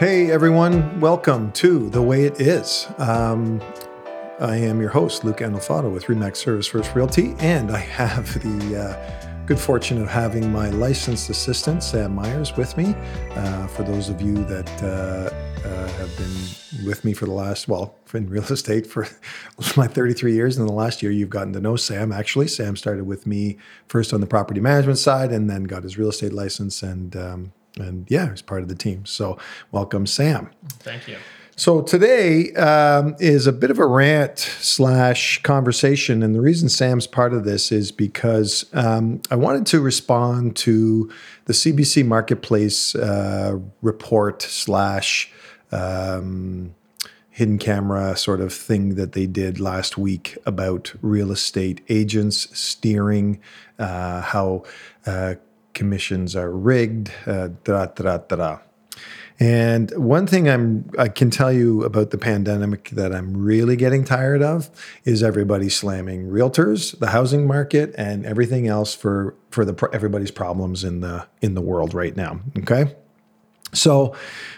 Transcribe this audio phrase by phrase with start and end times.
[0.00, 2.88] Hey everyone, welcome to The Way It Is.
[2.96, 3.60] Um,
[4.40, 8.80] I am your host, Luca Andelfato with Remax Service First Realty, and I have the
[8.80, 12.94] uh, good fortune of having my licensed assistant, Sam Myers, with me.
[13.32, 17.68] Uh, for those of you that uh, uh have been with me for the last,
[17.68, 19.06] well, in real estate for
[19.76, 22.10] my 33 years, in the last year, you've gotten to know Sam.
[22.10, 25.98] Actually, Sam started with me first on the property management side and then got his
[25.98, 29.06] real estate license and um, and yeah, he's part of the team.
[29.06, 29.38] So
[29.72, 30.50] welcome, Sam.
[30.80, 31.16] Thank you.
[31.60, 37.06] So today um, is a bit of a rant slash conversation, and the reason Sam's
[37.06, 41.12] part of this is because um, I wanted to respond to
[41.44, 45.30] the CBC Marketplace uh, report slash
[45.70, 46.74] um,
[47.28, 53.40] hidden camera sort of thing that they did last week about real estate agents steering,
[53.78, 54.64] uh, how
[55.06, 55.34] uh,
[55.80, 58.58] commissions are rigged, uh, da da da da.
[59.38, 64.04] And one thing I'm I can tell you about the pandemic that I'm really getting
[64.04, 64.68] tired of
[65.06, 70.84] is everybody slamming realtors, the housing market, and everything else for for the everybody's problems
[70.84, 72.40] in the in the world right now.
[72.58, 72.94] Okay.
[73.72, 74.14] So,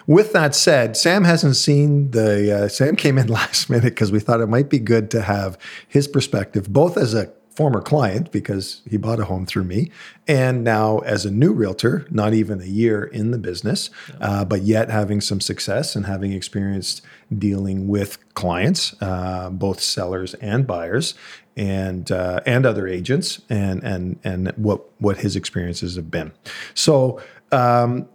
[0.07, 2.65] with that said, Sam hasn't seen the.
[2.65, 5.57] Uh, Sam came in last minute because we thought it might be good to have
[5.87, 9.91] his perspective, both as a former client because he bought a home through me,
[10.27, 14.63] and now as a new realtor, not even a year in the business, uh, but
[14.63, 17.03] yet having some success and having experienced
[17.37, 21.15] dealing with clients, uh, both sellers and buyers,
[21.57, 26.33] and uh, and other agents, and and and what what his experiences have been.
[26.75, 27.21] So.
[27.51, 28.09] Um,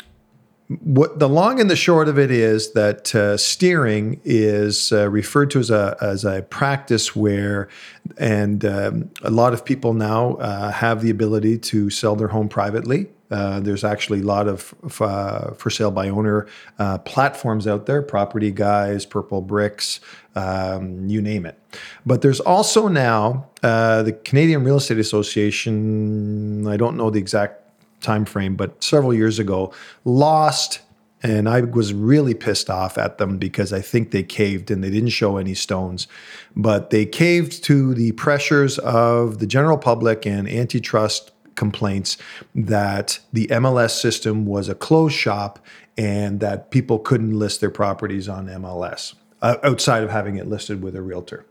[0.69, 5.49] what the long and the short of it is that uh, steering is uh, referred
[5.51, 7.69] to as a as a practice where,
[8.17, 12.49] and um, a lot of people now uh, have the ability to sell their home
[12.49, 13.07] privately.
[13.31, 16.47] Uh, there's actually a lot of uh, for sale by owner
[16.79, 20.02] uh, platforms out there, Property Guys, Purple Bricks,
[20.36, 21.58] um, you name it.
[22.05, 26.67] But there's also now the Canadian Real Estate Association.
[26.67, 27.67] I don't know the exact
[28.02, 29.73] time frame, but several years ago,
[30.05, 30.81] lost.
[31.23, 34.91] And I was really pissed off at them because I think they caved and they
[34.91, 36.07] didn't show any stones.
[36.55, 42.17] But they caved to the pressures of the general public and antitrust complaints
[42.53, 45.59] that the MLS system was a closed shop
[45.97, 50.81] and that people couldn't list their properties on MLS uh, outside of having it listed
[50.81, 51.45] with a realtor.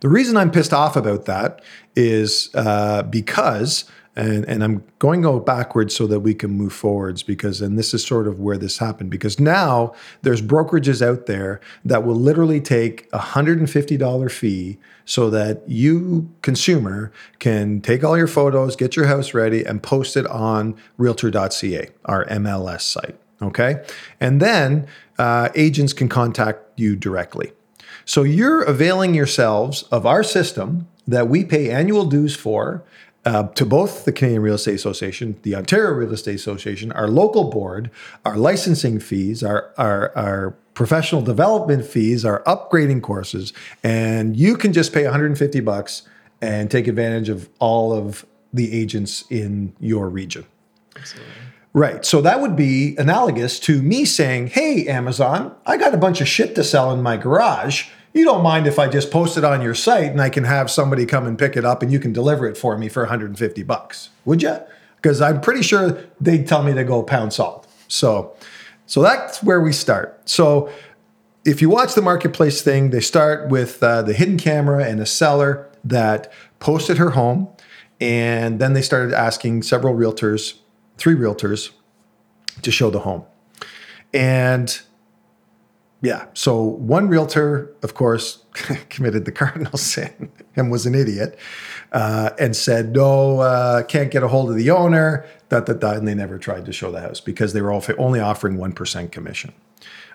[0.00, 1.60] The reason I'm pissed off about that
[1.96, 3.84] is uh, because
[4.18, 7.78] and and I'm going to go backwards so that we can move forwards because and
[7.78, 12.16] this is sort of where this happened because now there's brokerages out there that will
[12.16, 18.96] literally take a $150 fee so that you consumer can take all your photos, get
[18.96, 23.84] your house ready and post it on realtor.ca, our MLS site, okay?
[24.20, 27.52] And then uh, agents can contact you directly.
[28.04, 32.84] So you're availing yourselves of our system that we pay annual dues for
[33.24, 37.50] uh, to both the Canadian Real Estate Association, the Ontario Real Estate Association, our local
[37.50, 37.90] board,
[38.24, 43.52] our licensing fees, our, our, our professional development fees, our upgrading courses,
[43.82, 46.02] and you can just pay 150 bucks
[46.40, 50.44] and take advantage of all of the agents in your region.
[50.96, 51.32] Absolutely.
[51.74, 52.04] Right.
[52.04, 56.28] So that would be analogous to me saying, Hey, Amazon, I got a bunch of
[56.28, 59.62] shit to sell in my garage you don't mind if I just post it on
[59.62, 62.12] your site and I can have somebody come and pick it up and you can
[62.12, 64.58] deliver it for me for 150 bucks, would you?
[64.96, 67.66] Because I'm pretty sure they'd tell me to go pound salt.
[67.86, 68.34] So,
[68.86, 70.28] so that's where we start.
[70.28, 70.70] So,
[71.44, 75.06] if you watch the marketplace thing, they start with uh, the hidden camera and a
[75.06, 77.48] seller that posted her home,
[78.00, 80.58] and then they started asking several realtors,
[80.98, 81.70] three realtors,
[82.60, 83.24] to show the home,
[84.12, 84.82] and
[86.00, 86.26] yeah.
[86.34, 88.44] So one realtor, of course,
[88.88, 91.38] committed the cardinal sin and was an idiot
[91.92, 95.92] uh, and said, no, uh, can't get a hold of the owner, da, da, da,
[95.92, 99.52] and they never tried to show the house because they were only offering 1% commission.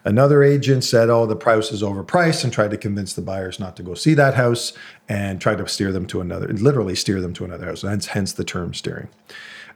[0.06, 3.78] Another agent said, oh, the price is overpriced and tried to convince the buyers not
[3.78, 4.74] to go see that house
[5.07, 7.84] and tried to steer them to another, literally steer them to another house.
[7.84, 9.07] Hence, hence the term steering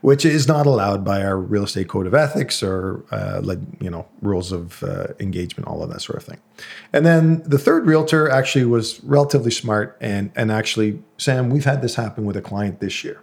[0.00, 3.90] which is not allowed by our real estate code of ethics or uh, like you
[3.90, 6.38] know rules of uh, engagement, all of that sort of thing.
[6.92, 11.82] And then the third realtor actually was relatively smart and and actually, Sam, we've had
[11.82, 13.20] this happen with a client this year,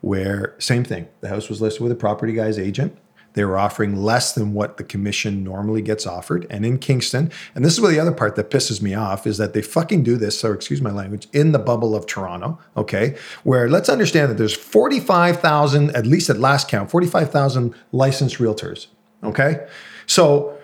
[0.00, 2.96] where same thing, the house was listed with a property guy's agent.
[3.38, 6.44] They were offering less than what the commission normally gets offered.
[6.50, 9.38] And in Kingston, and this is where the other part that pisses me off is
[9.38, 13.16] that they fucking do this, so excuse my language, in the bubble of Toronto, okay?
[13.44, 18.88] Where let's understand that there's 45,000, at least at last count, 45,000 licensed realtors,
[19.22, 19.68] okay?
[20.06, 20.58] So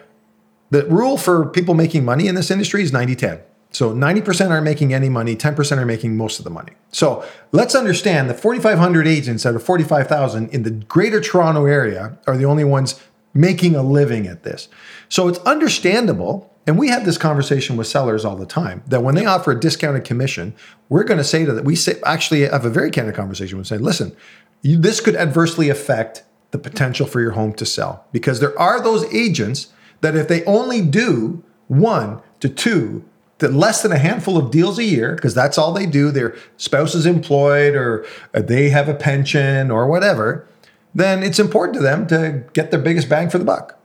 [0.70, 3.40] the rule for people making money in this industry is 90 10.
[3.74, 6.74] So 90% aren't making any money, 10% are making most of the money.
[6.92, 12.36] So let's understand that 4,500 agents out of 45,000 in the greater Toronto area are
[12.36, 13.00] the only ones
[13.34, 14.68] making a living at this.
[15.08, 16.52] So it's understandable.
[16.66, 19.60] And we have this conversation with sellers all the time that when they offer a
[19.60, 20.54] discounted commission,
[20.88, 23.66] we're going to say to them, we say, actually have a very candid conversation with
[23.66, 24.16] say, listen,
[24.62, 26.22] you, this could adversely affect
[26.52, 30.44] the potential for your home to sell because there are those agents that if they
[30.44, 33.04] only do one to two
[33.44, 36.36] to less than a handful of deals a year because that's all they do their
[36.56, 38.04] spouse is employed or
[38.34, 40.46] uh, they have a pension or whatever
[40.94, 43.78] then it's important to them to get their biggest bang for the buck.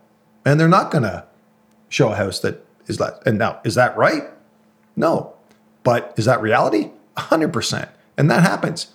[0.46, 1.26] And they're not going to
[1.90, 4.24] show a house that is less and now is that right?
[4.96, 5.34] No.
[5.84, 6.92] But is that reality?
[7.18, 8.94] 100% and that happens.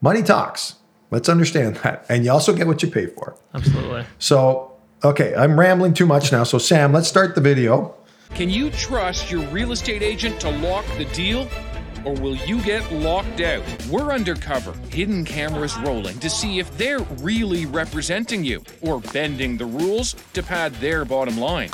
[0.00, 0.76] Money talks.
[1.10, 2.06] Let's understand that.
[2.08, 3.36] And you also get what you pay for.
[3.52, 4.06] Absolutely.
[4.18, 4.68] so
[5.02, 6.44] okay i'm rambling too much now.
[6.44, 7.94] So sam let's start the video
[8.34, 11.48] Can you trust your real estate agent to lock the deal?
[12.04, 13.62] Or will you get locked out?
[13.90, 19.66] We're undercover, hidden cameras rolling to see if they're really representing you or bending the
[19.66, 21.70] rules to pad their bottom line.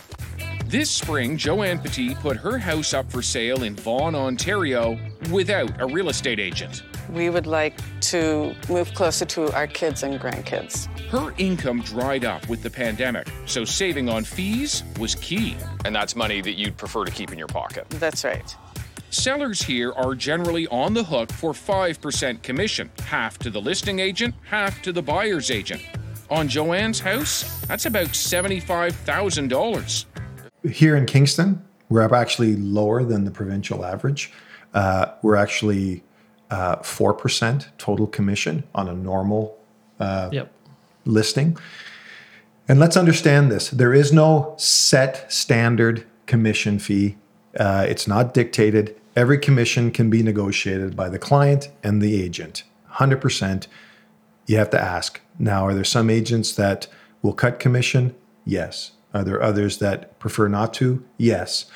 [0.64, 4.98] This spring, Joanne Petit put her house up for sale in Vaughan, Ontario
[5.30, 6.82] without a real estate agent.
[7.10, 10.86] We would like to move closer to our kids and grandkids.
[11.08, 15.56] Her income dried up with the pandemic, so saving on fees was key.
[15.84, 17.88] And that's money that you'd prefer to keep in your pocket.
[17.90, 18.56] That's right.
[19.10, 24.34] Sellers here are generally on the hook for 5% commission, half to the listing agent,
[24.44, 25.82] half to the buyer's agent.
[26.28, 30.04] On Joanne's house, that's about $75,000.
[30.70, 34.32] here in Kingston, we're actually lower than the provincial average.
[34.74, 36.02] Uh, we're actually
[36.50, 39.56] uh, 4% total commission on a normal
[39.98, 40.52] Yep.
[41.04, 41.56] listing.
[42.68, 47.16] And let's understand this there is no set standard commission fee,
[47.58, 48.94] uh, it's not dictated.
[49.14, 52.64] Every commission can be negotiated by the client and the agent.
[52.96, 53.66] 100%.
[54.46, 55.20] You have to ask.
[55.38, 56.86] Now, are there some agents that
[57.22, 58.14] will cut commission?
[58.44, 58.92] Yes.
[59.14, 61.02] Are there others that prefer not to?
[61.16, 61.66] Yes.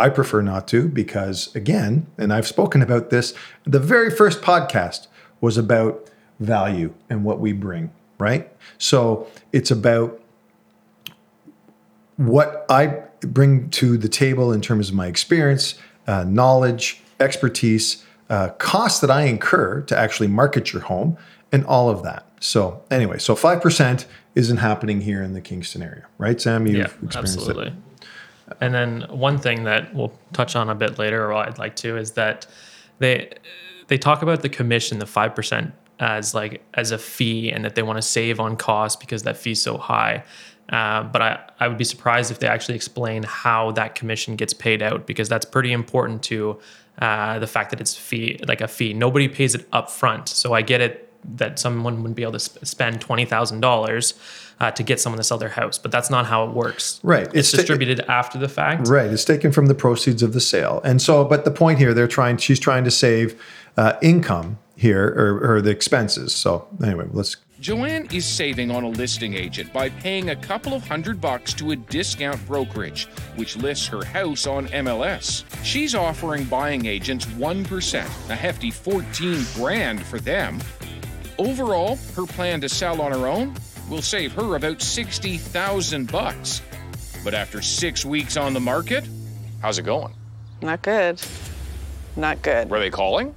[0.00, 5.06] I prefer not to because, again, and I've spoken about this, the very first podcast
[5.40, 6.08] was about
[6.38, 8.50] value and what we bring, right?
[8.78, 10.20] So it's about
[12.16, 15.74] what I bring to the table in terms of my experience,
[16.06, 21.18] uh, knowledge, expertise, uh, costs that I incur to actually market your home,
[21.52, 22.26] and all of that.
[22.40, 26.66] So, anyway, so 5% isn't happening here in the Kingston area, right, Sam?
[26.66, 27.72] You've Yeah, experienced it.
[28.60, 31.96] And then one thing that we'll touch on a bit later, or I'd like to,
[31.96, 32.46] is that
[32.98, 33.32] they
[33.88, 37.74] they talk about the commission, the five percent, as like as a fee, and that
[37.74, 40.24] they want to save on cost because that fee's so high.
[40.68, 44.54] Uh, but I, I would be surprised if they actually explain how that commission gets
[44.54, 46.60] paid out because that's pretty important to
[47.00, 48.92] uh, the fact that it's fee like a fee.
[48.92, 50.28] Nobody pays it up front.
[50.28, 54.14] So I get it that someone wouldn't be able to sp- spend twenty thousand dollars
[54.60, 57.00] uh, to get someone to sell their house, but that's not how it works.
[57.02, 57.26] Right.
[57.28, 58.88] It's, It's ta- distributed after the fact.
[58.88, 59.10] Right.
[59.10, 60.80] It's taken from the proceeds of the sale.
[60.84, 63.40] And so, but the point here, they're trying, she's trying to save
[63.76, 66.34] uh, income here or, or the expenses.
[66.34, 70.86] So, anyway, let's Joanne is saving on a listing agent by paying a couple of
[70.88, 73.04] hundred bucks to a discount brokerage,
[73.36, 75.44] which lists her house on MLS.
[75.62, 80.58] She's offering buying agents 1%, a hefty 14 grand for them.
[81.40, 83.54] Overall, her plan to sell on her own
[83.88, 86.60] will save her about 60,000 bucks.
[87.24, 89.08] But after 6 weeks on the market,
[89.62, 90.14] How's it going?
[90.62, 91.20] Not good.
[92.16, 92.70] Not good.
[92.70, 93.34] Were they calling?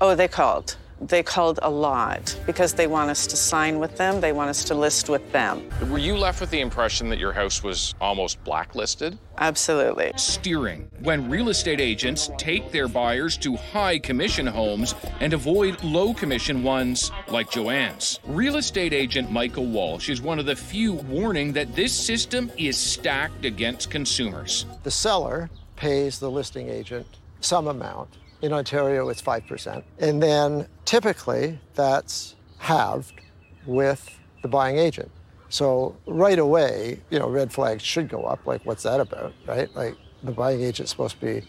[0.00, 0.76] Oh, they called.
[1.00, 4.20] They called a lot because they want us to sign with them.
[4.20, 5.68] They want us to list with them.
[5.90, 9.18] Were you left with the impression that your house was almost blacklisted?
[9.38, 10.12] Absolutely.
[10.16, 16.14] steering when real estate agents take their buyers to high commission homes and avoid low
[16.14, 18.20] commission ones like Joanne's.
[18.24, 22.76] Real estate agent Michael Walsh is one of the few warning that this system is
[22.76, 24.66] stacked against consumers.
[24.84, 27.06] The seller pays the listing agent
[27.40, 28.08] some amount.
[28.44, 29.82] In Ontario, it's 5%.
[30.00, 33.18] And then typically that's halved
[33.64, 35.10] with the buying agent.
[35.48, 38.46] So right away, you know, red flags should go up.
[38.46, 39.74] Like, what's that about, right?
[39.74, 41.46] Like, the buying agent's supposed to be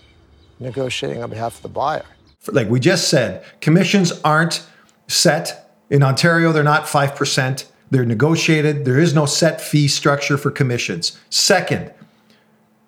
[0.61, 2.05] negotiating on behalf of the buyer.
[2.53, 4.65] like we just said, commissions aren't
[5.09, 5.75] set.
[5.89, 7.65] In Ontario, they're not 5%.
[7.91, 8.85] They're negotiated.
[8.85, 11.19] There is no set fee structure for commissions.
[11.29, 11.91] Second,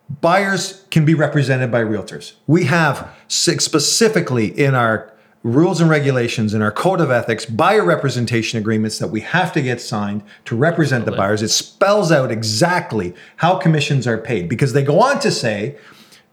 [0.09, 2.33] buyers can be represented by realtors.
[2.47, 8.59] We have specifically in our rules and regulations in our code of ethics, buyer representation
[8.59, 11.41] agreements that we have to get signed to represent the buyers.
[11.41, 15.77] It spells out exactly how commissions are paid because they go on to say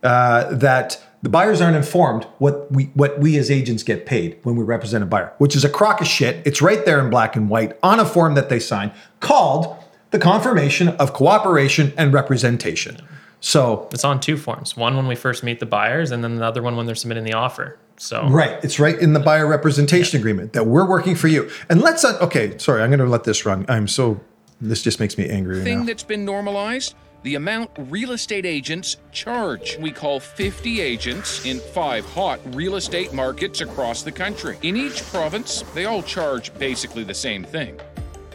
[0.03, 4.57] uh, that the buyers aren't informed what we what we as agents get paid when
[4.57, 6.47] we represent a buyer, which is a crock of shit.
[6.47, 9.75] It's right there in black and white on a form that they sign called
[10.11, 13.01] the confirmation of cooperation and representation.
[13.45, 14.75] So It's on two forms.
[14.75, 17.25] One when we first meet the buyers, and then the other one when they're submitting
[17.25, 17.79] the offer.
[17.99, 18.59] So Right.
[18.65, 21.51] It's right in the buyer representation agreement that we're working for you.
[21.69, 23.67] And let's, uh, okay, sorry, I'm going to let this run.
[23.69, 24.19] I'm so,
[24.63, 25.85] this just makes me angry thing now.
[25.85, 29.77] that's been normalized the amount real estate agents charge.
[29.79, 34.57] We call 50 agents in five hot real estate markets across the country.
[34.63, 37.79] In each province, they all charge basically the same thing.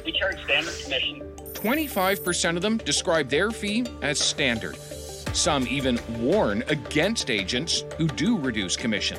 [0.05, 1.21] We charge standard commission.
[1.53, 4.77] 25% of them describe their fee as standard.
[5.39, 9.17] Some even warn against agents who do reduce commission.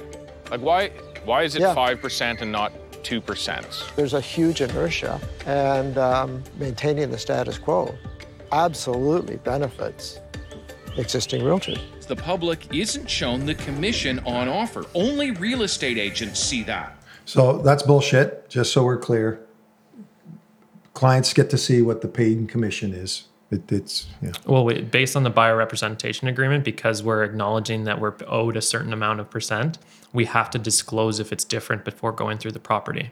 [0.50, 0.90] Like, why,
[1.24, 1.74] why is it Yeah.
[1.74, 3.96] 5% and not 2%?
[3.96, 7.94] There's a huge inertia, and um, maintaining the status quo
[8.52, 10.20] absolutely benefits
[10.98, 11.80] existing realtors.
[12.06, 14.84] The public isn't shown the commission on offer.
[14.94, 17.02] Only real estate agents see that.
[17.24, 19.40] So that's bullshit, just so we're clear.
[20.92, 23.29] Clients get to see what the paid commission is.
[23.50, 24.30] It, it's, yeah.
[24.46, 28.62] Well, we, based on the buyer representation agreement, because we're acknowledging that we're owed a
[28.62, 29.78] certain amount of percent,
[30.12, 33.10] we have to disclose if it's different before going through the property.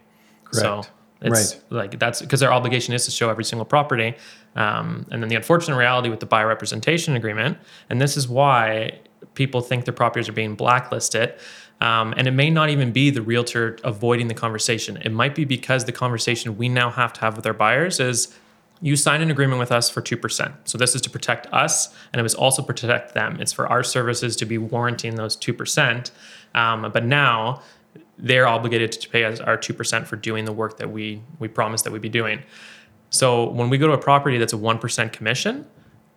[0.53, 0.91] So Correct.
[1.23, 1.63] it's Right.
[1.71, 4.15] like that's because their obligation is to show every single property.
[4.55, 7.59] Um, and then the unfortunate reality with the buyer representation agreement,
[7.91, 9.01] and this is why
[9.35, 11.35] people think their properties are being blacklisted.
[11.81, 14.97] Um, and it may not even be the realtor avoiding the conversation.
[14.99, 18.37] It might be because the conversation we now have to have with our buyers is
[18.81, 20.55] you sign an agreement with us for 2%.
[20.65, 23.41] So this is to protect us and it was also protect them.
[23.41, 26.11] It's for our services to be warranting those 2%.
[26.55, 27.63] Um, but now
[28.19, 31.85] they're obligated to pay us our 2% for doing the work that we, we promised
[31.85, 32.43] that we'd be doing.
[33.11, 35.67] So when we go to a property that's a 1% commission,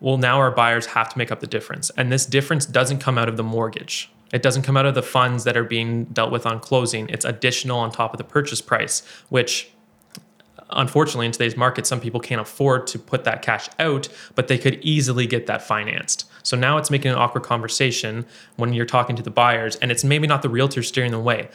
[0.00, 1.90] well, now our buyers have to make up the difference.
[1.90, 4.10] And this difference doesn't come out of the mortgage.
[4.32, 7.08] It doesn't come out of the funds that are being dealt with on closing.
[7.08, 9.70] It's additional on top of the purchase price, which
[10.76, 14.58] unfortunately in today's market some people can't afford to put that cash out but they
[14.58, 16.28] could easily get that financed.
[16.42, 18.26] So now it's making an awkward conversation
[18.56, 21.48] when you're talking to the buyers and it's maybe not the realtor steering the way.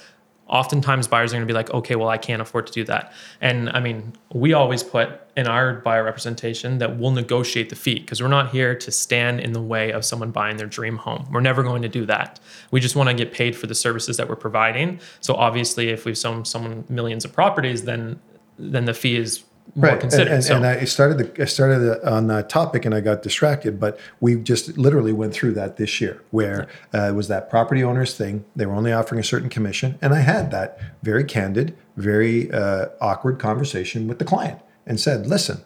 [0.47, 3.11] Oftentimes buyers are going to be like okay well i can't afford to do that.
[3.41, 7.99] And i mean we always put in our buyer representation that we'll negotiate the fee
[7.99, 11.27] because we're not here to stand in the way of someone buying their dream home.
[11.31, 12.39] We're never going to do that.
[12.71, 14.99] We just want to get paid for the services that we're providing.
[15.19, 18.19] So obviously if we've sold someone millions of properties then
[18.57, 19.43] then the fee is
[19.75, 22.85] more And, considered and, so and I started the, I started the, on that topic
[22.85, 27.09] and I got distracted, but we just literally went through that this year where uh,
[27.09, 28.45] it was that property owners thing.
[28.55, 29.97] They were only offering a certain commission.
[30.01, 35.27] And I had that very candid, very uh, awkward conversation with the client and said,
[35.27, 35.61] listen,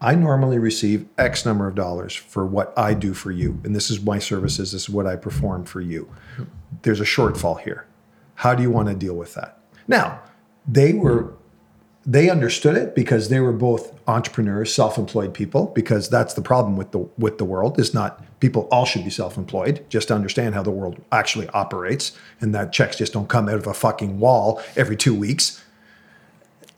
[0.00, 3.60] I normally receive X number of dollars for what I do for you.
[3.64, 4.72] And this is my services.
[4.72, 6.08] This is what I perform for you.
[6.82, 7.86] There's a shortfall here.
[8.36, 9.58] How do you want to deal with that?
[9.88, 10.20] Now,
[10.66, 11.34] they were
[12.08, 15.66] they understood it because they were both entrepreneurs, self-employed people.
[15.74, 19.10] Because that's the problem with the with the world is not people all should be
[19.10, 19.84] self-employed.
[19.90, 23.56] Just to understand how the world actually operates, and that checks just don't come out
[23.56, 25.62] of a fucking wall every two weeks.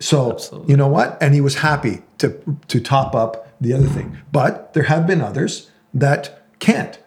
[0.00, 0.70] So Absolutely.
[0.72, 1.16] you know what?
[1.22, 4.18] And he was happy to to top up the other thing.
[4.32, 6.98] But there have been others that can't,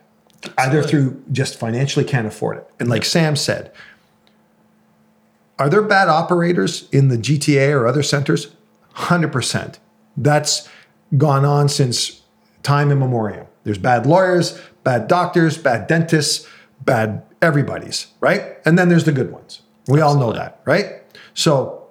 [0.58, 2.68] either through just financially can't afford it.
[2.80, 3.74] And like Sam said,
[5.60, 8.56] are there bad operators in the GTA or other centers?
[8.96, 9.78] 100%.
[10.18, 10.70] That's
[11.18, 12.22] gone on since
[12.64, 13.50] time immemorial.
[13.64, 16.48] There's bad lawyers, bad doctors, bad dentists,
[16.82, 18.58] bad everybody's, right?
[18.66, 19.62] And then there's the good ones.
[19.88, 21.04] We all know that, right?
[21.34, 21.88] So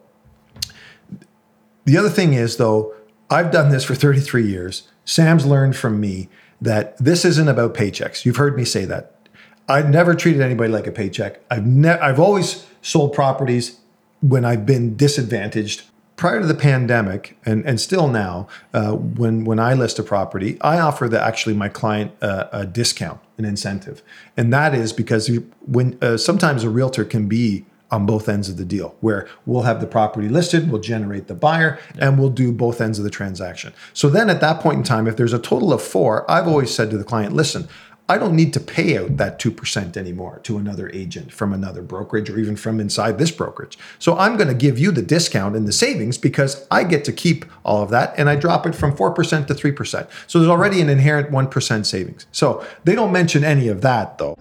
[1.84, 2.94] the other thing is, though,
[3.30, 4.88] I've done this for 33 years.
[5.04, 6.28] Sam's learned from me
[6.60, 8.24] that this isn't about paychecks.
[8.24, 9.21] You've heard me say that.
[9.68, 11.40] I've never treated anybody like a paycheck.
[11.50, 13.78] I've ne- I've always sold properties
[14.20, 15.82] when I've been disadvantaged.
[16.16, 20.58] Prior to the pandemic, and, and still now, uh, when when I list a property,
[20.60, 24.02] I offer the actually my client uh, a discount, an incentive,
[24.36, 28.48] and that is because you, when uh, sometimes a realtor can be on both ends
[28.48, 32.30] of the deal, where we'll have the property listed, we'll generate the buyer, and we'll
[32.30, 33.72] do both ends of the transaction.
[33.92, 36.74] So then at that point in time, if there's a total of four, I've always
[36.74, 37.68] said to the client, listen,
[38.12, 42.28] I don't need to pay out that 2% anymore to another agent from another brokerage
[42.28, 43.78] or even from inside this brokerage.
[43.98, 47.12] So I'm going to give you the discount and the savings because I get to
[47.14, 50.08] keep all of that and I drop it from 4% to 3%.
[50.26, 52.26] So there's already an inherent 1% savings.
[52.32, 54.36] So they don't mention any of that though.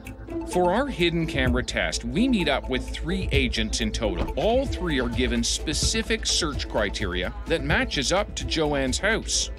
[0.49, 4.33] For our hidden camera test, we meet up with three agents in total.
[4.35, 9.49] All three are given specific search criteria that matches up to Joanne's house.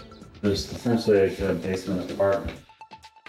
[0.43, 2.59] This There's essentially a basement apartment.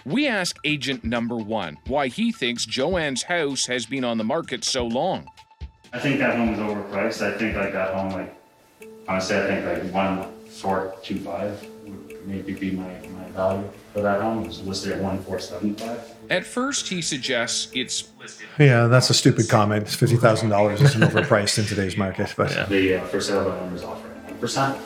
[0.06, 4.62] We ask agent number one why he thinks Joanne's house has been on the market
[4.64, 5.26] so long.
[5.94, 7.22] I think that home is overpriced.
[7.22, 8.36] I think like that home, like
[9.08, 14.02] honestly, I think like one four two five would maybe be my, my value for
[14.02, 14.42] that home.
[14.44, 16.00] It was listed at one four seven five.
[16.28, 18.46] At first, he suggests it's listed.
[18.58, 19.88] Yeah, that's a stupid comment.
[19.88, 23.82] Fifty thousand dollars isn't overpriced in today's market, but The uh, for sale by owners
[23.82, 24.78] offering one percent.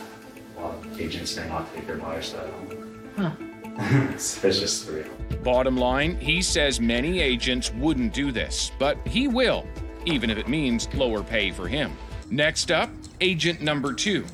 [0.56, 2.68] Well, agents may not take their buyers to that home.
[3.16, 3.47] it's,
[4.14, 5.06] it's just real.
[5.44, 6.18] bottom line.
[6.18, 9.66] He says many agents wouldn't do this, but he will,
[10.04, 11.96] even if it means lower pay for him.
[12.30, 14.24] Next up, agent number two.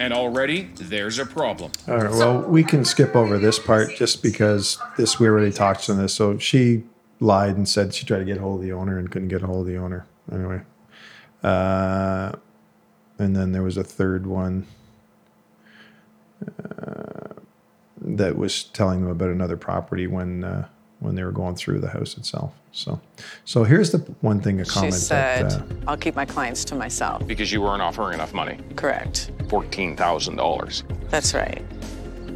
[0.00, 1.70] And already there's a problem.
[1.86, 2.10] All right.
[2.10, 6.14] Well, we can skip over this part just because this we already talked on this.
[6.14, 6.82] So she
[7.20, 9.46] lied and said she tried to get hold of the owner and couldn't get a
[9.46, 10.06] hold of the owner.
[10.32, 10.62] Anyway,
[11.44, 12.32] uh,
[13.18, 14.66] and then there was a third one
[16.48, 17.03] uh,
[18.04, 20.68] that was telling them about another property when uh,
[21.00, 22.54] when they were going through the house itself.
[22.72, 23.00] So,
[23.44, 24.94] so here's the one thing a comment.
[24.94, 25.60] She said, that.
[25.60, 27.26] Uh, I'll keep my clients to myself.
[27.26, 28.58] Because you weren't offering enough money.
[28.74, 29.30] Correct.
[29.44, 31.10] $14,000.
[31.10, 31.62] That's right.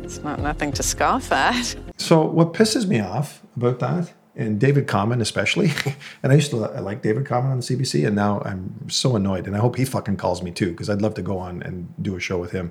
[0.02, 1.75] It's not nothing to scoff at.
[1.96, 5.72] So what pisses me off about that, and David Common especially,
[6.22, 9.16] and I used to I like David Common on the CBC, and now I'm so
[9.16, 11.62] annoyed, and I hope he fucking calls me too, because I'd love to go on
[11.62, 12.70] and do a show with him.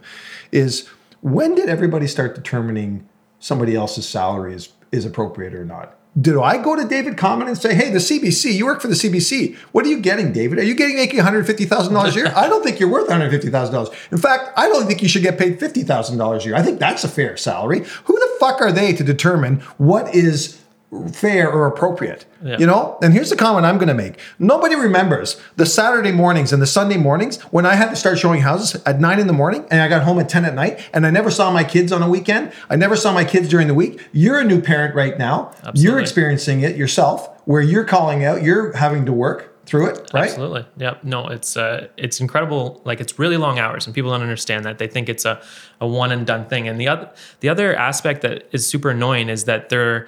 [0.51, 0.89] Is
[1.21, 3.07] when did everybody start determining
[3.39, 5.95] somebody else's salary is is appropriate or not?
[6.19, 8.95] Did I go to David Common and say, "Hey, the CBC, you work for the
[8.95, 9.55] CBC.
[9.71, 10.57] What are you getting, David?
[10.57, 12.33] Are you getting making one hundred fifty thousand dollars a year?
[12.35, 13.89] I don't think you're worth one hundred fifty thousand dollars.
[14.11, 16.55] In fact, I don't think you should get paid fifty thousand dollars a year.
[16.55, 17.85] I think that's a fair salary.
[18.05, 20.59] Who the fuck are they to determine what is
[21.07, 22.25] fair or appropriate?
[22.43, 22.57] Yeah.
[22.57, 22.97] You know.
[23.01, 24.19] And here's the comment I'm going to make.
[24.39, 28.41] Nobody remembers the Saturday mornings and the Sunday mornings when I had to start showing
[28.41, 31.05] houses at nine in the morning and I got home at ten at night, and
[31.05, 32.51] I never saw my kids on a weekend.
[32.69, 34.07] I never saw my kids during the week.
[34.11, 35.51] You're a new parent right now.
[35.73, 38.43] You're experiencing it yourself, where you're calling out.
[38.43, 40.29] You're having to work through it, right?
[40.29, 40.65] Absolutely.
[40.77, 40.95] Yeah.
[41.03, 42.81] No, it's uh, it's incredible.
[42.85, 44.77] Like it's really long hours, and people don't understand that.
[44.77, 45.41] They think it's a,
[45.81, 46.67] a one and done thing.
[46.67, 50.07] And the other the other aspect that is super annoying is that they're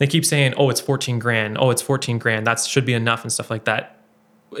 [0.00, 1.58] they keep saying, "Oh, it's 14 grand.
[1.60, 2.46] Oh, it's 14 grand.
[2.46, 3.96] That should be enough," and stuff like that.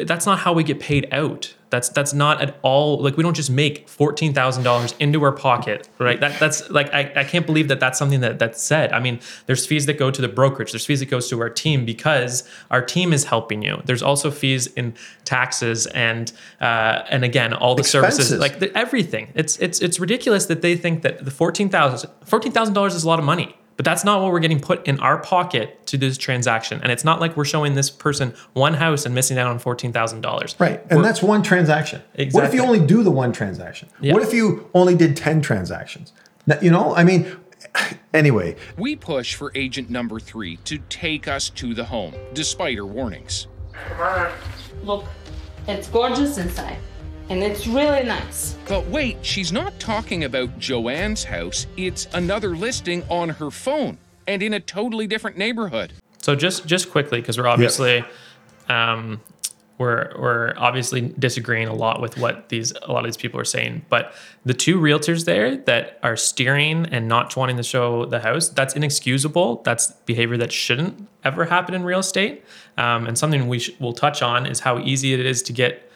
[0.04, 1.54] That's not how we get paid out.
[1.70, 5.32] That's that's not at all like we don't just make fourteen thousand dollars into our
[5.32, 6.20] pocket, right?
[6.20, 8.92] That that's like I, I can't believe that that's something that that's said.
[8.92, 11.48] I mean, there's fees that go to the brokerage, there's fees that goes to our
[11.48, 13.80] team because our team is helping you.
[13.84, 19.28] There's also fees in taxes and uh, and again all the services like the, everything.
[19.34, 23.04] It's it's it's ridiculous that they think that the fourteen thousand fourteen thousand dollars is
[23.04, 23.56] a lot of money.
[23.80, 26.82] But that's not what we're getting put in our pocket to this transaction.
[26.82, 30.60] And it's not like we're showing this person one house and missing out on $14,000.
[30.60, 30.82] Right.
[30.90, 32.02] And that's one transaction.
[32.12, 32.38] Exactly.
[32.38, 33.88] What if you only do the one transaction?
[33.98, 34.12] Yeah.
[34.12, 36.12] What if you only did 10 transactions?
[36.46, 37.34] Now, You know, I mean,
[38.12, 42.84] anyway, We push for agent number three to take us to the home, despite her
[42.84, 43.46] warnings.
[44.82, 45.06] Look,
[45.66, 46.76] it's gorgeous inside,
[47.30, 48.56] and it's really nice.
[48.68, 54.42] But wait, she's not talking about Joanne's house, it's another listing on her phone and
[54.42, 55.92] in a totally different neighborhood.
[56.18, 58.04] So just just quickly, because we're obviously
[58.68, 59.20] um,
[59.78, 63.44] we're we're obviously disagreeing a lot with what these a lot of these people are
[63.44, 63.86] saying.
[63.88, 64.12] But
[64.44, 68.74] the two realtors there that are steering and not wanting to show the house, that's
[68.74, 69.62] inexcusable.
[69.64, 72.44] That's behavior that shouldn't ever happen in real estate.
[72.76, 75.89] Um, and something we sh- will touch on is how easy it is to get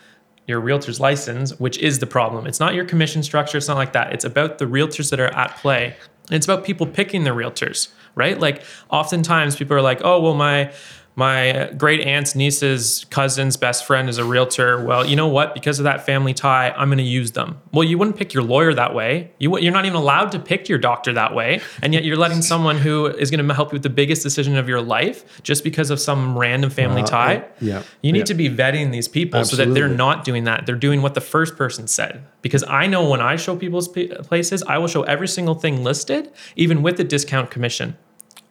[0.47, 2.47] your realtor's license, which is the problem.
[2.47, 3.59] It's not your commission structure.
[3.59, 4.13] It's not like that.
[4.13, 5.97] It's about the realtors that are at play.
[6.31, 8.39] It's about people picking their realtors, right?
[8.39, 10.73] Like oftentimes people are like, oh, well, my
[11.17, 14.85] my great aunt's niece's cousin's best friend is a realtor.
[14.85, 15.55] Well, you know what?
[15.55, 17.61] Because of that family tie, I'm going to use them.
[17.73, 19.31] Well, you wouldn't pick your lawyer that way.
[19.39, 21.61] You, you're not even allowed to pick your doctor that way.
[21.83, 24.57] And yet you're letting someone who is going to help you with the biggest decision
[24.57, 27.45] of your life just because of some random family Uh, tie.
[27.61, 28.25] yeah, You need yeah.
[28.25, 30.67] to be vetting these people so that they're not doing that.
[30.67, 32.25] They're doing what the first person said.
[32.43, 36.31] Because I know when I show people's places, I will show every single thing listed,
[36.57, 37.97] even with the discount commission.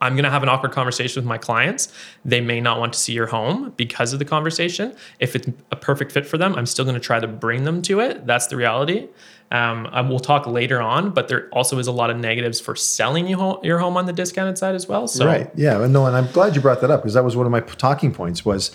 [0.00, 1.88] I'm going to have an awkward conversation with my clients.
[2.24, 4.94] They may not want to see your home because of the conversation.
[5.20, 7.80] If it's a perfect fit for them, I'm still going to try to bring them
[7.82, 8.26] to it.
[8.26, 9.08] That's the reality.
[9.50, 12.74] Um, I will talk later on, but there also is a lot of negatives for
[12.74, 15.06] selling you ho- your home on the discounted side as well.
[15.06, 15.50] So right.
[15.54, 15.80] Yeah.
[15.82, 17.60] and No, and I'm glad you brought that up because that was one of my
[17.60, 18.72] talking points was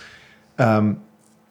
[0.57, 1.01] um,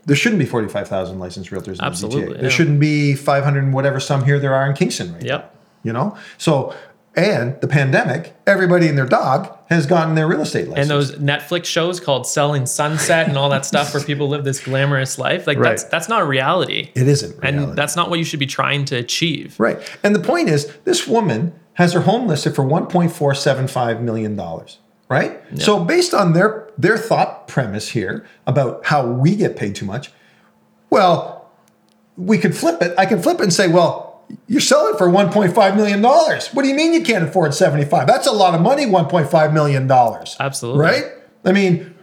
[0.07, 2.35] there shouldn't be 45,000 licensed realtors in the Absolutely, GTA.
[2.35, 2.49] There yeah.
[2.49, 5.43] shouldn't be 500 and whatever some here there are in Kingston right Yep.
[5.55, 6.17] now, you know?
[6.39, 6.75] So,
[7.19, 10.79] and the pandemic, everybody and their dog has gotten their real estate license.
[10.83, 14.61] and those Netflix shows called Selling Sunset and all that stuff where people live this
[14.65, 15.47] glamorous life.
[15.47, 15.91] Like that's Right.
[15.91, 16.91] that's not reality.
[16.95, 17.37] it isn't.
[17.43, 19.57] and that's not what you should be trying to achieve.
[19.59, 19.79] Right.
[20.03, 24.41] And the point is, this woman has her home listed for $1.475 million.
[25.09, 25.41] Right?
[25.59, 30.11] So based on their their thought premise here about how we get paid too much,
[30.91, 31.51] well,
[32.17, 32.95] we could flip it.
[32.99, 34.08] I can flip it and say, well,
[34.47, 36.03] you're selling for $1.5 million.
[36.03, 38.07] What do you mean you can't afford 75?
[38.07, 39.91] That's a lot of money, $1.5 million.
[39.91, 40.81] Absolutely.
[40.81, 41.05] Right?
[41.45, 41.95] I mean,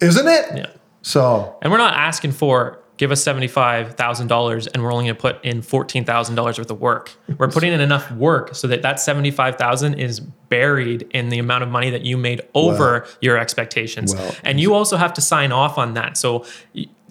[0.00, 0.56] isn't it?
[0.56, 0.66] Yeah.
[1.02, 5.44] So And we're not asking for give us $75,000 and we're only going to put
[5.44, 7.12] in $14,000 worth of work.
[7.38, 11.68] We're putting in enough work so that that 75,000 is buried in the amount of
[11.68, 14.14] money that you made over your expectations.
[14.42, 16.16] And you also have to sign off on that.
[16.16, 16.46] So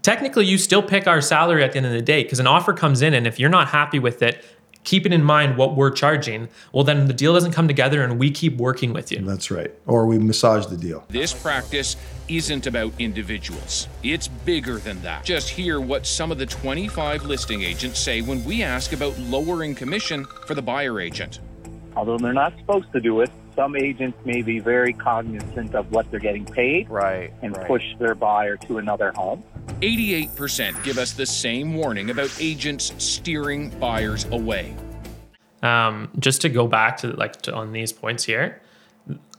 [0.06, 2.74] technically you still pick our salary at the end of the day because an offer
[2.74, 4.46] comes in and if you're not happy with it,
[4.84, 8.30] keeping in mind what we're charging, well then the deal doesn't come together and we
[8.30, 9.20] keep working with you.
[9.22, 9.74] that's right.
[9.88, 11.04] Or we massage the deal.
[11.10, 11.96] This practice
[12.28, 13.88] isn't about individuals.
[14.04, 15.26] It's bigger than that.
[15.26, 19.74] Just hear what some of the 25 listing agents say when we ask about lowering
[19.74, 21.40] commission for the buyer agent.
[21.96, 26.10] although they're not supposed to do it, some agents may be very cognizant of what
[26.12, 27.32] they're getting paid Right.
[27.42, 27.68] and right.
[27.68, 29.44] push their buyer to another home.
[29.82, 34.76] 88% give us the same warning about agents steering buyers away.
[35.64, 38.62] um, just to go back to like to, on these points here,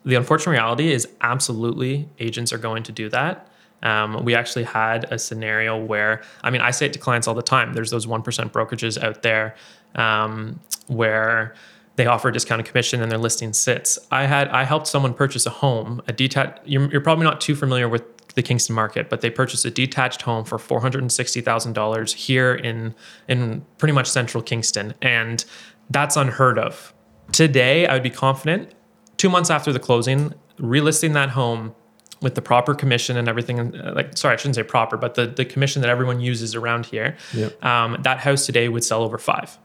[0.04, 3.48] the unfortunate reality is absolutely agents are going to do that.
[3.82, 7.34] Um, we actually had a scenario where, I mean, I say it to clients all
[7.34, 7.74] the time.
[7.74, 9.54] There's those one percent brokerages out there
[9.94, 11.54] um, where
[11.96, 13.98] they offer a discounted commission and their listing sits.
[14.10, 16.60] I had I helped someone purchase a home, a detached.
[16.64, 18.02] You're, you're probably not too familiar with
[18.34, 21.72] the Kingston market, but they purchased a detached home for four hundred and sixty thousand
[21.72, 22.94] dollars here in
[23.28, 25.44] in pretty much central Kingston, and
[25.90, 26.92] that's unheard of.
[27.32, 28.72] Today, I would be confident.
[29.16, 31.74] Two months after the closing, relisting that home
[32.20, 33.58] with the proper commission and everything.
[33.74, 36.84] uh, Like, sorry, I shouldn't say proper, but the the commission that everyone uses around
[36.86, 37.16] here.
[37.32, 37.64] Yep.
[37.64, 39.56] Um, that house today would sell over five.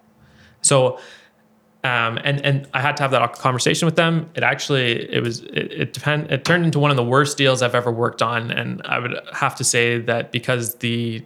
[0.61, 0.99] So
[1.83, 4.29] um, and and I had to have that conversation with them.
[4.35, 7.61] It actually it was it, it depend it turned into one of the worst deals
[7.61, 11.23] I've ever worked on, and I would have to say that because the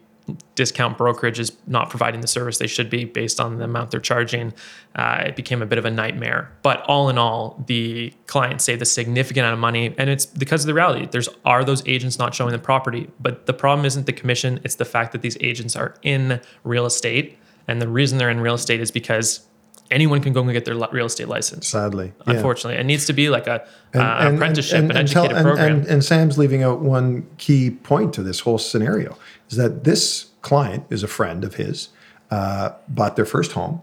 [0.56, 4.00] discount brokerage is not providing the service they should be based on the amount they're
[4.00, 4.54] charging,
[4.96, 6.52] uh, it became a bit of a nightmare.
[6.64, 10.64] But all in all, the client saved a significant amount of money, and it's because
[10.64, 11.08] of the reality.
[11.12, 14.76] There's are those agents not showing the property, but the problem isn't the commission; it's
[14.76, 17.38] the fact that these agents are in real estate,
[17.68, 19.46] and the reason they're in real estate is because
[19.92, 21.68] anyone can go and get their real estate license.
[21.68, 22.14] Sadly.
[22.28, 22.34] yeah.
[22.34, 25.38] Unfortunately, it needs to be like a And- uh, and- apprenticeship, and- an and educated
[25.38, 25.76] and- program.
[25.78, 29.18] And, and Sam's leaving out one key point to this whole scenario
[29.50, 31.90] is that this client is a friend of his,
[32.32, 33.82] uh, bought their first home,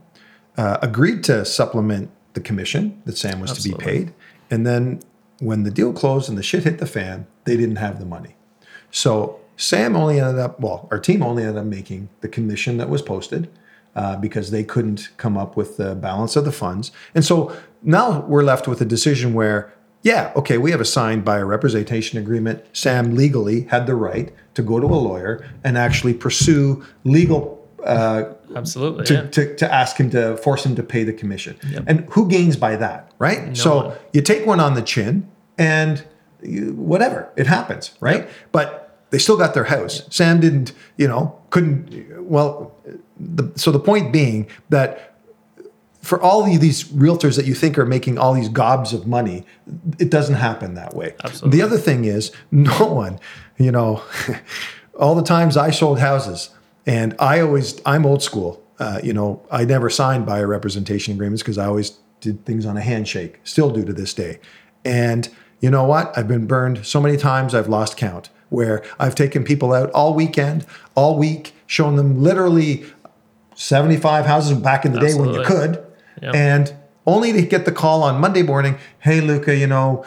[0.56, 4.12] uh, agreed to supplement the commission that Sam was to be paid,
[4.50, 5.00] and then
[5.38, 8.36] when the deal closed and the shit hit the fan, they didn't have the money.
[8.90, 12.88] So Sam only ended up, well, our team only ended up making the commission that
[12.88, 13.48] was posted
[13.94, 16.92] uh, because they couldn't come up with the balance of the funds.
[17.14, 21.24] And so now we're left with a decision where, yeah, okay, we have a signed
[21.24, 22.64] buyer representation agreement.
[22.72, 28.34] Sam legally had the right to go to a lawyer and actually pursue legal uh,
[28.54, 29.04] Absolutely.
[29.06, 29.22] to, yeah.
[29.28, 31.56] to, to ask him to force him to pay the commission.
[31.86, 33.56] And who gains by that, right?
[33.56, 33.98] so one.
[34.12, 35.28] you take one on the chin
[35.58, 36.04] and
[36.42, 38.28] you, whatever, it happens, right?
[38.52, 38.81] But
[39.12, 40.02] they still got their house.
[40.08, 42.74] Sam didn't, you know, couldn't, well,
[43.20, 45.18] the, so the point being that
[46.00, 49.44] for all of these realtors that you think are making all these gobs of money,
[49.98, 51.14] it doesn't happen that way.
[51.22, 51.58] Absolutely.
[51.58, 53.20] The other thing is, no one,
[53.58, 54.02] you know,
[54.98, 56.48] all the times I sold houses,
[56.86, 58.64] and I always, I'm old school.
[58.78, 62.78] Uh, you know, I never signed buyer representation agreements because I always did things on
[62.78, 64.40] a handshake, still do to this day.
[64.86, 65.28] And
[65.60, 66.16] you know what?
[66.16, 68.30] I've been burned so many times, I've lost count.
[68.52, 72.84] Where I've taken people out all weekend, all week, shown them literally
[73.54, 75.84] 75 houses back in the day when you could.
[76.20, 76.34] Yep.
[76.34, 80.04] And only to get the call on Monday morning, hey, Luca, you know,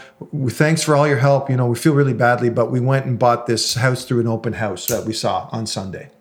[0.48, 1.50] thanks for all your help.
[1.50, 4.28] You know, we feel really badly, but we went and bought this house through an
[4.28, 6.12] open house that we saw on Sunday.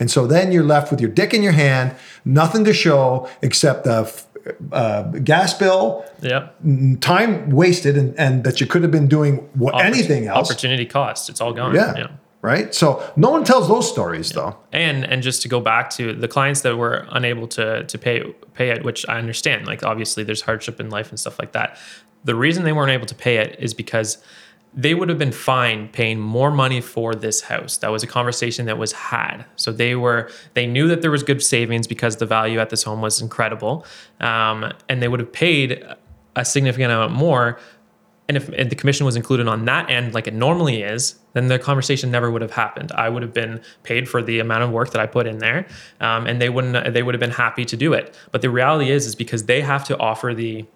[0.00, 3.84] And so then you're left with your dick in your hand, nothing to show except
[3.84, 4.04] the
[4.72, 6.56] uh, gas bill, Yep.
[7.00, 10.50] time wasted, and, and that you could have been doing what, Oppor- anything else.
[10.50, 11.28] Opportunity cost.
[11.28, 11.74] It's all gone.
[11.74, 12.08] Yeah.
[12.40, 12.72] Right.
[12.72, 14.56] So no one tells those stories though.
[14.72, 18.22] And and just to go back to the clients that were unable to to pay
[18.54, 19.66] pay it, which I understand.
[19.66, 21.76] Like obviously there's hardship in life and stuff like that.
[22.22, 24.18] The reason they weren't able to pay it is because
[24.74, 27.78] they would have been fine paying more money for this house.
[27.78, 29.44] That was a conversation that was had.
[29.56, 32.82] So they were they knew that there was good savings because the value at this
[32.82, 33.86] home was incredible,
[34.20, 35.82] um, and they would have paid
[36.36, 37.58] a significant amount more,
[38.28, 41.48] and if and the commission was included on that end, like it normally is, then
[41.48, 42.92] the conversation never would have happened.
[42.92, 45.66] I would have been paid for the amount of work that I put in there,
[46.00, 46.92] um, and they wouldn't.
[46.92, 48.14] They would have been happy to do it.
[48.30, 50.66] But the reality is, is because they have to offer the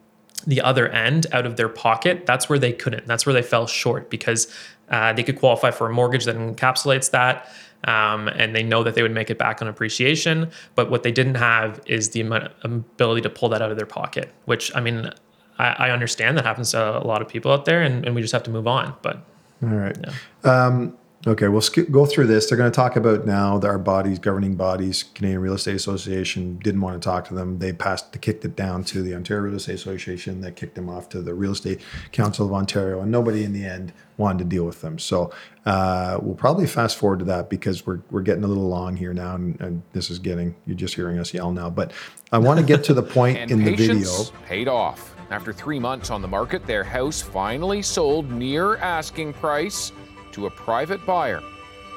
[0.47, 2.27] the other end out of their pocket.
[2.27, 3.07] That's where they couldn't.
[3.07, 4.53] That's where they fell short because
[4.91, 7.51] uh, they could qualify for a mortgage that encapsulates that.
[7.85, 10.51] Um, and they know that they would make it back on appreciation.
[10.77, 12.21] But what they didn't have is the
[12.63, 15.11] ability to pull that out of their pocket, which I mean,
[15.59, 18.23] I, I understand that happens to a lot of people out there, and, and we
[18.23, 18.95] just have to move on.
[19.03, 19.25] But
[19.63, 19.99] All right.
[20.45, 22.49] Um, okay, we'll skip, go through this.
[22.49, 26.59] They're going to talk about now that our bodies, governing bodies, Canadian Real Estate Association
[26.59, 27.59] didn't want to talk to them.
[27.59, 30.41] They passed, they kicked it down to the Ontario Real Estate Association.
[30.41, 31.81] That kicked them off to the Real Estate
[32.11, 34.99] Council of Ontario, and nobody in the end wanted to deal with them.
[34.99, 35.33] So
[35.65, 39.15] uh, we'll probably fast forward to that because we're we're getting a little long here
[39.15, 41.71] now, and, and this is getting you're just hearing us yell now.
[41.71, 41.93] But
[42.33, 44.25] I want to get to the point point in the video.
[44.47, 45.15] paid off.
[45.31, 49.91] After three months on the market, their house finally sold near asking price
[50.33, 51.43] to a private buyer.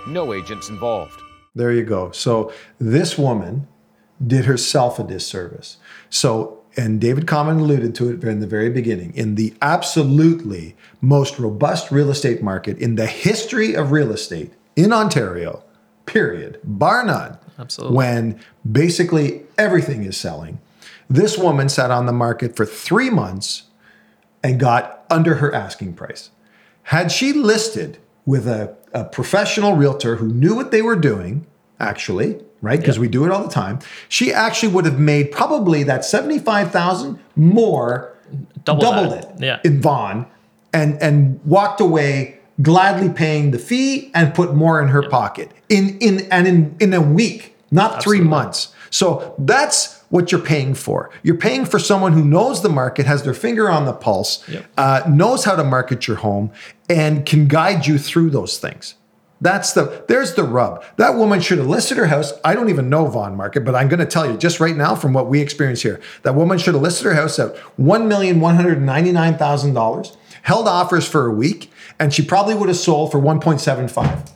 [0.07, 1.21] No agents involved.
[1.55, 2.11] There you go.
[2.11, 3.67] So this woman
[4.25, 5.77] did herself a disservice.
[6.09, 9.13] So, and David Common alluded to it in the very beginning.
[9.15, 14.91] In the absolutely most robust real estate market in the history of real estate in
[14.91, 15.63] Ontario,
[16.05, 17.95] period, bar none, Absolutely.
[17.95, 20.59] when basically everything is selling,
[21.09, 23.63] this woman sat on the market for three months
[24.43, 26.31] and got under her asking price.
[26.83, 31.45] Had she listed with a, a professional realtor who knew what they were doing,
[31.79, 32.79] actually, right?
[32.79, 37.19] Because we do it all the time, she actually would have made probably that 75,000
[37.35, 38.15] more,
[38.63, 39.25] Double doubled that.
[39.35, 39.59] it Yeah.
[39.63, 40.25] in Vaughan
[40.73, 45.97] and, and walked away gladly paying the fee and put more in her pocket in,
[45.99, 48.73] in, and in, in a week, not three months.
[48.89, 51.09] So that's what you're paying for.
[51.23, 54.65] You're paying for someone who knows the market, has their finger on the pulse, Yep.
[54.77, 56.51] uh, knows how to market your home,
[56.89, 58.95] and can guide you through those things.
[59.41, 60.83] That's the there's the rub.
[60.95, 62.31] That woman should have listed her house.
[62.45, 64.95] I don't even know Vaughan Market, but I'm going to tell you just right now
[64.95, 65.99] from what we experience here.
[66.23, 69.73] That woman should have listed her house at one million one hundred ninety nine thousand
[69.73, 73.59] dollars, held offers for a week, and she probably would have sold for one point
[73.59, 74.31] seven five.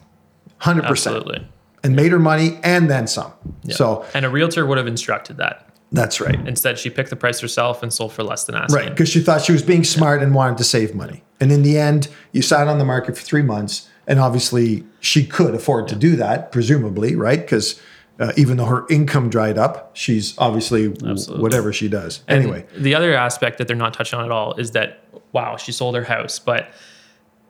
[0.58, 1.48] Hundred percent, Absolutely.
[1.84, 3.32] And made her money and then some.
[3.64, 3.76] Yeah.
[3.76, 5.68] So and a realtor would have instructed that.
[5.92, 6.36] that's right.
[6.48, 8.76] Instead, she picked the price herself and sold for less than asking.
[8.76, 11.24] Right, because she thought she was being smart and wanted to save money.
[11.40, 15.26] And in the end, you sat on the market for three months, and obviously she
[15.26, 17.40] could afford to do that, presumably, right?
[17.40, 17.82] Because
[18.20, 21.42] uh, even though her income dried up, she's obviously Absolutely.
[21.42, 22.22] whatever she does.
[22.28, 25.00] And anyway, the other aspect that they're not touching on at all is that
[25.32, 26.72] wow, she sold her house, but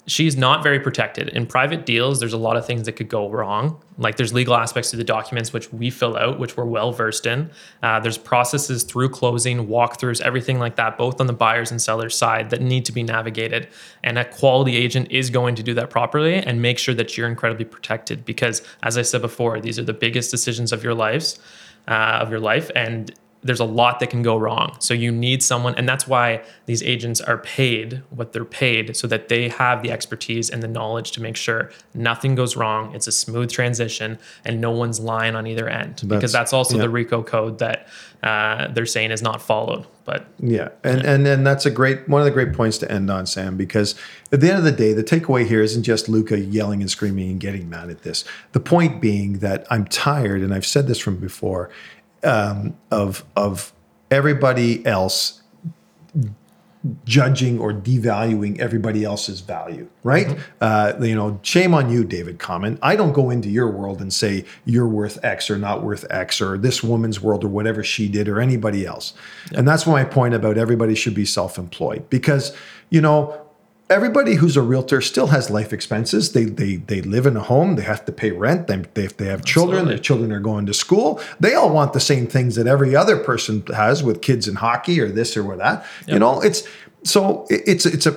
[0.09, 1.29] she's not very protected.
[1.29, 3.81] In private deals, there's a lot of things that could go wrong.
[3.97, 7.25] Like there's legal aspects to the documents which we fill out, which we're well versed
[7.25, 7.51] in.
[7.83, 12.15] Uh, there's processes through closing, walkthroughs, everything like that, both on the buyers and sellers
[12.15, 13.67] side that need to be navigated.
[14.03, 17.27] And a quality agent is going to do that properly and make sure that you're
[17.27, 18.25] incredibly protected.
[18.25, 21.39] Because as I said before, these are the biggest decisions of your lives,
[21.87, 24.75] uh, of your life, and there's a lot that can go wrong.
[24.79, 29.07] So you need someone, and that's why these agents are paid what they're paid so
[29.07, 32.93] that they have the expertise and the knowledge to make sure nothing goes wrong.
[32.93, 36.01] It's a smooth transition and no one's lying on either end.
[36.07, 36.83] because that's also yeah.
[36.83, 37.87] the RECO code that
[38.23, 39.85] uh, they're saying is not followed.
[40.03, 43.09] But Yeah, and and and that's a great one of the great points to end
[43.09, 43.55] on, Sam.
[43.55, 43.95] Because
[44.31, 47.29] at the end of the day, the takeaway here isn't just Luca yelling and screaming
[47.29, 48.25] and getting mad at this.
[48.51, 51.69] The point being that I'm tired, and I've said this from before,
[52.23, 53.73] um, of of
[54.11, 55.41] everybody else
[57.03, 60.39] judging or devaluing everybody else's value, right?
[60.61, 62.79] Uh, you know, shame on you, David Common.
[62.81, 66.39] I don't go into your world and say you're worth X or not worth X
[66.39, 69.13] or this woman's world or whatever she did or anybody else.
[69.53, 72.55] And that's my point about everybody should be self-employed because,
[72.89, 73.48] you know,
[73.89, 76.31] everybody who's a realtor still has life expenses.
[76.33, 77.75] They they they live in a home.
[77.75, 78.67] They have to pay rent.
[78.67, 81.19] They, they if they have children, their children are going to school.
[81.39, 84.99] They all want the same things that every other person has with kids in hockey
[84.99, 85.85] or this or what that.
[86.07, 86.63] You know, it's
[87.03, 88.15] so it- it's it's a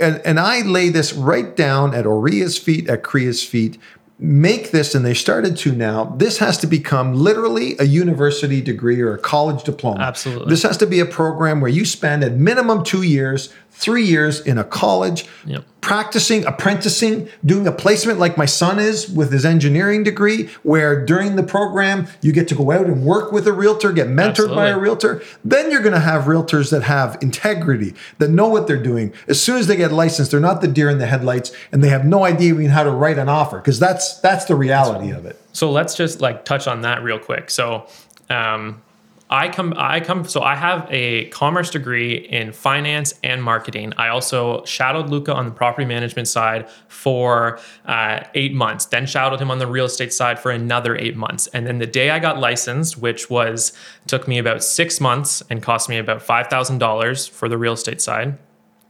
[0.00, 3.78] and, and I lay this right down at OREA's feet, at CREA's feet.
[4.20, 6.16] Make this, and they started to now.
[6.16, 10.00] This has to become literally a university degree or a college diploma.
[10.00, 10.50] Absolutely.
[10.50, 14.40] This has to be a program where you spend at minimum two years, three years
[14.40, 15.64] in a college, Yep.
[15.80, 21.36] Practicing, apprenticing, doing a placement like my son is with his engineering degree, where during
[21.36, 24.68] the program you get to go out and work with a realtor, get mentored by
[24.68, 25.22] a realtor.
[25.44, 29.12] Then you're going to have realtors that have integrity, that know what they're doing.
[29.28, 31.88] As soon as they get licensed, they're not the deer in the headlights, and they
[31.88, 35.26] have no idea even how to write an offer because that's that's the reality of
[35.26, 35.40] it.
[35.52, 37.50] So let's just like touch on that real quick.
[37.50, 37.86] So,
[38.30, 38.82] um,
[39.30, 43.92] I come I come so I have a commerce degree in finance and marketing.
[43.98, 49.40] I also shadowed Luca on the property management side for uh, eight months, then shadowed
[49.40, 51.46] him on the real estate side for another eight months.
[51.48, 53.72] And then the day I got licensed, which was
[54.06, 57.74] took me about six months and cost me about five thousand dollars for the real
[57.74, 58.38] estate side,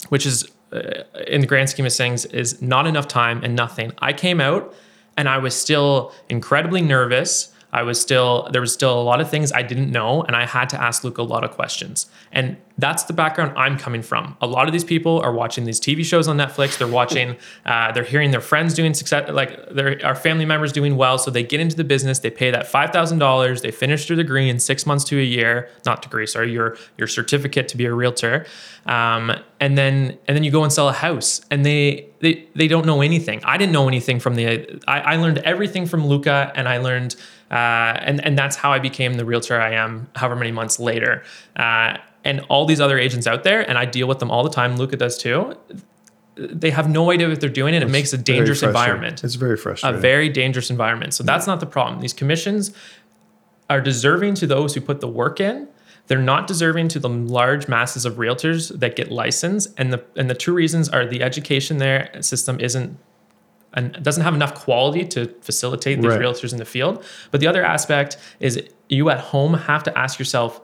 [0.09, 3.93] which is uh, in the grand scheme of things is not enough time and nothing.
[3.99, 4.75] I came out
[5.17, 7.53] and I was still incredibly nervous.
[7.73, 10.47] I was still, there was still a lot of things I didn't know, and I
[10.47, 12.07] had to ask Luke a lot of questions.
[12.33, 14.37] And that's the background I'm coming from.
[14.41, 16.79] A lot of these people are watching these TV shows on Netflix.
[16.79, 20.97] They're watching, uh, they're hearing their friends doing success, like their our family members doing
[20.97, 21.19] well.
[21.19, 22.21] So they get into the business.
[22.21, 23.63] They pay that five thousand dollars.
[23.63, 25.69] They finish their degree in six months to a year.
[25.85, 28.47] Not degree, sorry, your your certificate to be a realtor.
[28.87, 32.69] Um, and then and then you go and sell a house, and they they they
[32.69, 33.43] don't know anything.
[33.45, 34.81] I didn't know anything from the.
[34.87, 37.17] I, I learned everything from Luca, and I learned.
[37.51, 40.09] Uh, and and that's how I became the realtor I am.
[40.15, 41.23] However many months later,
[41.57, 44.51] uh, and all these other agents out there, and I deal with them all the
[44.51, 44.77] time.
[44.77, 45.55] Luca does too.
[46.37, 49.25] They have no idea what they're doing, and it makes a dangerous environment.
[49.25, 49.99] It's very frustrating.
[49.99, 51.15] A very dangerous environment.
[51.15, 52.01] So that's not the problem.
[52.01, 52.73] These commissions
[53.69, 55.69] are deserving to those who put the work in.
[56.07, 59.69] They're not deserving to the large masses of realtors that get licensed.
[59.77, 62.99] And the and the two reasons are the education there system isn't
[63.79, 66.21] and doesn't have enough quality to facilitate these Right.
[66.21, 67.05] realtors in the field.
[67.31, 70.61] But the other aspect is you at home have to ask yourself,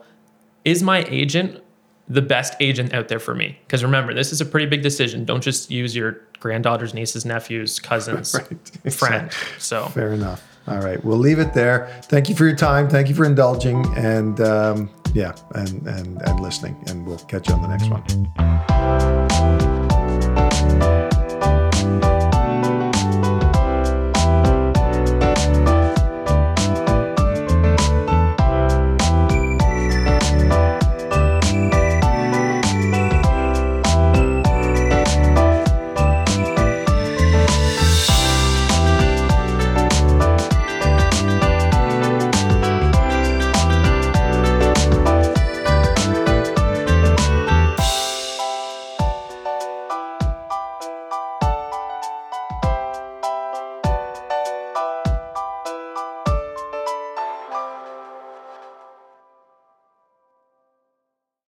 [0.63, 1.61] is my agent
[2.07, 3.57] the best agent out there for me?
[3.65, 5.25] Because remember, this is a pretty big decision.
[5.25, 8.35] Don't just use your granddaughters, nieces, nephews, cousins,
[8.91, 9.31] friend.
[9.59, 10.43] So Fair enough.
[10.67, 11.87] All right, we'll leave it there.
[12.05, 12.89] Thank you for your time.
[12.89, 16.75] Thank you for indulging, and um, yeah, and and and listening.
[16.87, 19.74] And we'll catch you on the next one.